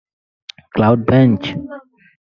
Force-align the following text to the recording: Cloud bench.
Cloud 0.73 1.05
bench. 1.05 1.55